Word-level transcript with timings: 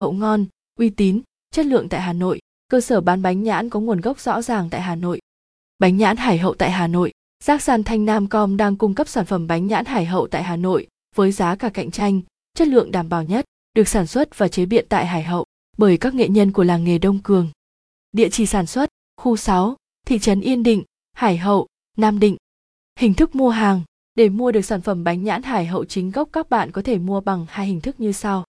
hậu 0.00 0.12
ngon 0.12 0.46
uy 0.78 0.90
tín 0.90 1.20
chất 1.50 1.66
lượng 1.66 1.88
tại 1.88 2.00
hà 2.00 2.12
nội 2.12 2.40
cơ 2.68 2.80
sở 2.80 3.00
bán 3.00 3.22
bánh 3.22 3.42
nhãn 3.42 3.70
có 3.70 3.80
nguồn 3.80 4.00
gốc 4.00 4.20
rõ 4.20 4.42
ràng 4.42 4.70
tại 4.70 4.80
hà 4.80 4.94
nội 4.94 5.20
bánh 5.78 5.96
nhãn 5.96 6.16
hải 6.16 6.38
hậu 6.38 6.54
tại 6.54 6.70
hà 6.70 6.86
nội 6.86 7.12
giác 7.44 7.62
san 7.62 7.84
thanh 7.84 8.04
nam 8.04 8.26
com 8.26 8.56
đang 8.56 8.76
cung 8.76 8.94
cấp 8.94 9.08
sản 9.08 9.26
phẩm 9.26 9.46
bánh 9.46 9.66
nhãn 9.66 9.84
hải 9.84 10.04
hậu 10.04 10.28
tại 10.28 10.42
hà 10.42 10.56
nội 10.56 10.86
với 11.14 11.32
giá 11.32 11.56
cả 11.56 11.68
cạnh 11.68 11.90
tranh 11.90 12.20
chất 12.54 12.68
lượng 12.68 12.90
đảm 12.90 13.08
bảo 13.08 13.22
nhất 13.22 13.44
được 13.74 13.88
sản 13.88 14.06
xuất 14.06 14.38
và 14.38 14.48
chế 14.48 14.66
biện 14.66 14.86
tại 14.88 15.06
hải 15.06 15.22
hậu 15.22 15.44
bởi 15.78 15.98
các 15.98 16.14
nghệ 16.14 16.28
nhân 16.28 16.52
của 16.52 16.64
làng 16.64 16.84
nghề 16.84 16.98
đông 16.98 17.18
cường 17.18 17.48
địa 18.12 18.28
chỉ 18.28 18.46
sản 18.46 18.66
xuất 18.66 18.90
khu 19.16 19.36
6, 19.36 19.76
thị 20.06 20.18
trấn 20.18 20.40
Yên 20.40 20.62
Định, 20.62 20.82
Hải 21.12 21.36
Hậu, 21.36 21.66
Nam 21.96 22.18
Định. 22.18 22.36
Hình 22.98 23.14
thức 23.14 23.34
mua 23.34 23.50
hàng, 23.50 23.82
để 24.14 24.28
mua 24.28 24.52
được 24.52 24.60
sản 24.60 24.82
phẩm 24.82 25.04
bánh 25.04 25.24
nhãn 25.24 25.42
Hải 25.42 25.66
Hậu 25.66 25.84
chính 25.84 26.10
gốc 26.10 26.28
các 26.32 26.50
bạn 26.50 26.72
có 26.72 26.82
thể 26.82 26.98
mua 26.98 27.20
bằng 27.20 27.46
hai 27.48 27.66
hình 27.66 27.80
thức 27.80 28.00
như 28.00 28.12
sau. 28.12 28.44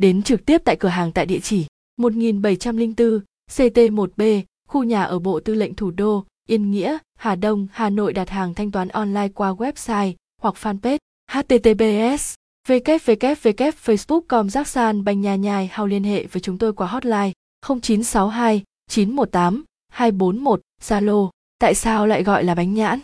Đến 0.00 0.22
trực 0.22 0.46
tiếp 0.46 0.62
tại 0.64 0.76
cửa 0.76 0.88
hàng 0.88 1.12
tại 1.12 1.26
địa 1.26 1.40
chỉ 1.40 1.66
1704 1.96 3.20
CT1B, 3.50 4.42
khu 4.68 4.84
nhà 4.84 5.02
ở 5.02 5.18
Bộ 5.18 5.40
Tư 5.40 5.54
lệnh 5.54 5.74
Thủ 5.74 5.90
đô, 5.90 6.24
Yên 6.48 6.70
Nghĩa, 6.70 6.98
Hà 7.18 7.34
Đông, 7.34 7.66
Hà 7.72 7.90
Nội 7.90 8.12
đặt 8.12 8.30
hàng 8.30 8.54
thanh 8.54 8.70
toán 8.70 8.88
online 8.88 9.28
qua 9.34 9.52
website 9.52 10.12
hoặc 10.42 10.54
fanpage 10.54 10.98
https 11.30 12.34
www 12.68 13.72
facebook.com 13.84 14.50
giác 14.50 14.68
san 14.68 15.04
bành 15.04 15.20
nhà 15.20 15.36
nhài 15.36 15.66
hào 15.66 15.86
liên 15.86 16.04
hệ 16.04 16.26
với 16.26 16.40
chúng 16.40 16.58
tôi 16.58 16.72
qua 16.72 16.86
hotline 16.86 17.32
0962 17.68 18.62
918 18.90 19.64
241 19.88 20.60
Zalo. 20.82 21.30
Tại 21.58 21.74
sao 21.74 22.06
lại 22.06 22.22
gọi 22.22 22.44
là 22.44 22.54
bánh 22.54 22.74
nhãn? 22.74 23.00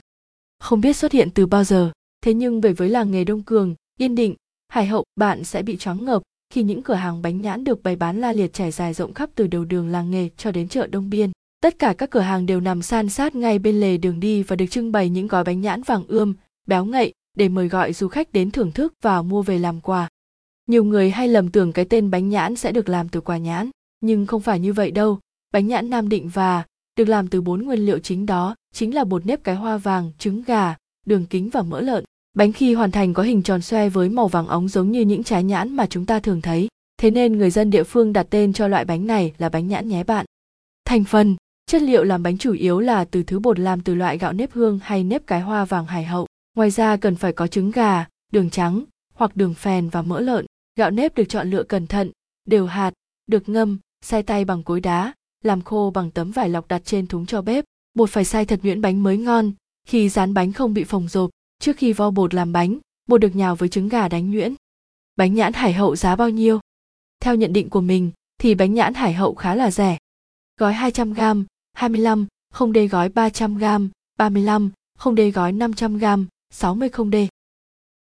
Không 0.59 0.81
biết 0.81 0.97
xuất 0.97 1.13
hiện 1.13 1.31
từ 1.31 1.47
bao 1.47 1.65
giờ, 1.65 1.91
thế 2.21 2.35
nhưng 2.35 2.61
về 2.61 2.73
với 2.73 2.89
làng 2.89 3.11
nghề 3.11 3.25
Đông 3.25 3.43
Cường, 3.43 3.75
Yên 3.99 4.15
Định, 4.15 4.35
Hải 4.69 4.87
Hậu, 4.87 5.05
bạn 5.17 5.45
sẽ 5.45 5.63
bị 5.63 5.77
choáng 5.77 6.05
ngợp 6.05 6.23
khi 6.51 6.63
những 6.63 6.83
cửa 6.83 6.95
hàng 6.95 7.23
bánh 7.23 7.41
nhãn 7.41 7.65
được 7.65 7.83
bày 7.83 7.97
bán 7.97 8.21
la 8.21 8.33
liệt 8.33 8.53
trải 8.53 8.71
dài 8.71 8.95
rộng 8.95 9.15
khắp 9.15 9.31
từ 9.35 9.47
đầu 9.47 9.65
đường 9.65 9.89
làng 9.89 10.11
nghề 10.11 10.29
cho 10.37 10.51
đến 10.51 10.69
chợ 10.69 10.87
Đông 10.87 11.11
Biên. 11.11 11.31
Tất 11.61 11.79
cả 11.79 11.95
các 11.99 12.11
cửa 12.11 12.21
hàng 12.21 12.47
đều 12.47 12.61
nằm 12.61 12.83
san 12.83 13.09
sát 13.09 13.35
ngay 13.35 13.59
bên 13.59 13.81
lề 13.81 13.97
đường 13.97 14.21
đi 14.21 14.43
và 14.43 14.57
được 14.57 14.67
trưng 14.67 14.93
bày 14.93 15.09
những 15.09 15.27
gói 15.27 15.45
bánh 15.45 15.61
nhãn 15.61 15.83
vàng 15.83 16.05
ươm, 16.09 16.35
béo 16.67 16.85
ngậy 16.85 17.13
để 17.37 17.49
mời 17.49 17.69
gọi 17.69 17.93
du 17.93 18.09
khách 18.09 18.33
đến 18.33 18.51
thưởng 18.51 18.73
thức 18.73 18.95
và 19.03 19.23
mua 19.23 19.43
về 19.43 19.59
làm 19.59 19.81
quà. 19.81 20.09
Nhiều 20.67 20.85
người 20.85 21.11
hay 21.11 21.29
lầm 21.29 21.51
tưởng 21.51 21.73
cái 21.73 21.85
tên 21.85 22.11
bánh 22.11 22.29
nhãn 22.29 22.57
sẽ 22.57 22.73
được 22.73 22.89
làm 22.89 23.09
từ 23.09 23.21
quả 23.21 23.39
nhãn, 23.39 23.71
nhưng 24.01 24.27
không 24.27 24.41
phải 24.41 24.61
như 24.61 24.73
vậy 24.73 24.91
đâu. 24.91 25.19
Bánh 25.53 25.67
nhãn 25.67 25.91
Nam 25.91 26.09
Định 26.09 26.29
và 26.29 26.65
được 26.97 27.09
làm 27.09 27.29
từ 27.29 27.41
bốn 27.41 27.63
nguyên 27.63 27.87
liệu 27.87 27.99
chính 27.99 28.27
đó 28.27 28.55
chính 28.73 28.95
là 28.95 29.05
bột 29.05 29.27
nếp 29.27 29.45
cái 29.45 29.55
hoa 29.55 29.77
vàng, 29.77 30.13
trứng 30.19 30.43
gà, 30.43 30.77
đường 31.07 31.27
kính 31.27 31.51
và 31.51 31.63
mỡ 31.63 31.81
lợn. 31.81 32.05
Bánh 32.37 32.53
khi 32.53 32.75
hoàn 32.75 32.91
thành 32.91 33.15
có 33.15 33.23
hình 33.23 33.43
tròn 33.43 33.63
xoe 33.63 33.89
với 33.89 34.09
màu 34.09 34.29
vàng 34.29 34.47
óng 34.47 34.69
giống 34.69 34.91
như 34.91 35.01
những 35.01 35.25
trái 35.25 35.45
nhãn 35.45 35.77
mà 35.77 35.87
chúng 35.87 36.07
ta 36.07 36.21
thường 36.21 36.43
thấy. 36.43 36.69
Thế 37.01 37.11
nên 37.11 37.39
người 37.39 37.51
dân 37.51 37.71
địa 37.71 37.85
phương 37.85 38.13
đặt 38.13 38.27
tên 38.31 38.53
cho 38.53 38.69
loại 38.69 38.85
bánh 38.85 39.07
này 39.07 39.33
là 39.39 39.49
bánh 39.49 39.69
nhãn 39.69 39.89
nhé 39.89 40.05
bạn. 40.05 40.27
Thành 40.85 41.05
phần, 41.05 41.37
chất 41.67 41.83
liệu 41.83 42.05
làm 42.05 42.23
bánh 42.23 42.39
chủ 42.39 42.53
yếu 42.53 42.81
là 42.81 43.05
từ 43.05 43.23
thứ 43.23 43.39
bột 43.39 43.59
làm 43.59 43.81
từ 43.81 43.95
loại 43.95 44.19
gạo 44.19 44.33
nếp 44.33 44.53
hương 44.53 44.79
hay 44.83 45.05
nếp 45.05 45.27
cái 45.27 45.41
hoa 45.41 45.65
vàng 45.65 45.87
hải 45.87 46.05
hậu. 46.05 46.27
Ngoài 46.57 46.71
ra 46.71 46.97
cần 46.97 47.17
phải 47.17 47.33
có 47.33 47.47
trứng 47.47 47.71
gà, 47.71 48.07
đường 48.33 48.51
trắng 48.51 48.85
hoặc 49.15 49.37
đường 49.37 49.55
phèn 49.55 49.89
và 49.89 50.03
mỡ 50.03 50.21
lợn. 50.21 50.47
Gạo 50.79 50.91
nếp 50.91 51.15
được 51.15 51.25
chọn 51.29 51.51
lựa 51.51 51.63
cẩn 51.63 51.87
thận, 51.87 52.11
đều 52.47 52.67
hạt, 52.67 52.93
được 53.27 53.49
ngâm, 53.49 53.79
xay 54.05 54.23
tay 54.23 54.45
bằng 54.45 54.63
cối 54.63 54.81
đá, 54.81 55.13
làm 55.45 55.63
khô 55.63 55.91
bằng 55.95 56.11
tấm 56.11 56.31
vải 56.31 56.49
lọc 56.49 56.69
đặt 56.69 56.83
trên 56.85 57.07
thúng 57.07 57.27
cho 57.27 57.43
bếp. 57.43 57.65
Bột 57.95 58.11
phải 58.11 58.25
xay 58.25 58.45
thật 58.45 58.61
nhuyễn 58.63 58.81
bánh 58.81 59.03
mới 59.03 59.17
ngon, 59.19 59.53
khi 59.89 60.09
dán 60.09 60.35
bánh 60.35 60.53
không 60.53 60.75
bị 60.75 60.85
phồng 60.85 61.09
rộp. 61.09 61.31
Trước 61.59 61.77
khi 61.77 61.93
vo 61.93 62.11
bột 62.11 62.35
làm 62.35 62.53
bánh, 62.53 62.79
bột 63.09 63.21
được 63.21 63.37
nhào 63.37 63.57
với 63.57 63.69
trứng 63.69 63.89
gà 63.89 64.09
đánh 64.09 64.31
nhuyễn. 64.31 64.55
Bánh 65.17 65.35
nhãn 65.35 65.53
hải 65.53 65.73
hậu 65.73 65.97
giá 65.97 66.17
bao 66.17 66.31
nhiêu? 66.31 66.61
Theo 67.21 67.35
nhận 67.35 67.53
định 67.53 67.71
của 67.71 67.81
mình 67.81 68.11
thì 68.39 68.55
bánh 68.55 68.75
nhãn 68.75 68.95
hải 68.95 69.13
hậu 69.13 69.35
khá 69.35 69.55
là 69.55 69.71
rẻ. 69.71 69.99
Gói 70.61 70.75
200g, 70.75 71.45
25, 71.73 72.27
không 72.53 72.73
đê 72.73 72.87
gói 72.87 73.09
300g, 73.09 73.89
35, 74.19 74.71
không 74.99 75.15
đê 75.15 75.31
gói 75.31 75.53
500g, 75.53 76.25
60 76.51 76.89
không 76.89 77.11
đê. 77.11 77.29